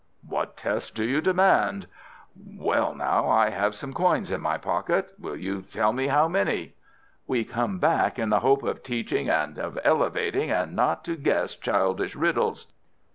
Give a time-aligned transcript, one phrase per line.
[0.27, 1.85] "What test do you demand?"
[2.35, 5.13] "Well, now—I have some coins in my pocket.
[5.19, 6.73] Will you tell me how many?"
[7.27, 11.53] "We come back in the hope of teaching and of elevating, and not to guess
[11.53, 12.65] childish riddles."